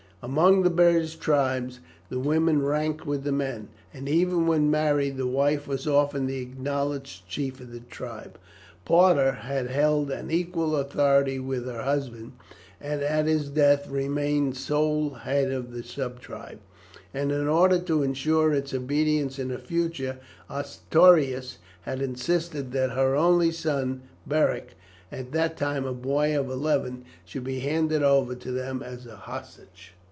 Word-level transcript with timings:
Among 0.23 0.61
the 0.61 0.69
British 0.69 1.15
tribes 1.15 1.79
the 2.09 2.19
women 2.19 2.61
ranked 2.61 3.07
with 3.07 3.23
the 3.23 3.31
men, 3.31 3.69
and 3.91 4.07
even 4.07 4.45
when 4.45 4.69
married 4.69 5.17
the 5.17 5.25
wife 5.25 5.67
was 5.67 5.87
often 5.87 6.27
the 6.27 6.37
acknowledged 6.43 7.27
chief 7.27 7.59
of 7.59 7.71
the 7.71 7.79
tribe. 7.79 8.37
Parta 8.85 9.31
had 9.31 9.71
held 9.71 10.11
an 10.11 10.29
equal 10.29 10.75
authority 10.75 11.39
with 11.39 11.65
her 11.65 11.81
husband, 11.81 12.33
and 12.79 13.01
at 13.01 13.25
his 13.25 13.49
death 13.49 13.89
remained 13.89 14.55
sole 14.57 15.09
head 15.09 15.51
of 15.51 15.71
the 15.71 15.81
subtribe, 15.81 16.59
and 17.15 17.31
in 17.31 17.47
order 17.47 17.79
to 17.79 18.03
ensure 18.03 18.53
its 18.53 18.75
obedience 18.75 19.39
in 19.39 19.47
the 19.47 19.57
future, 19.57 20.19
Ostorius 20.51 21.57
had 21.81 21.99
insisted 21.99 22.73
that 22.73 22.91
her 22.91 23.15
only 23.15 23.49
son 23.51 24.03
Beric, 24.27 24.75
at 25.11 25.31
that 25.31 25.57
time 25.57 25.85
a 25.85 25.93
boy 25.95 26.39
of 26.39 26.47
eleven, 26.47 27.05
should 27.25 27.43
be 27.43 27.61
handed 27.61 28.03
over 28.03 28.35
to 28.35 28.51
them 28.51 28.83
as 28.83 29.07
a 29.07 29.15
hostage. 29.15 29.95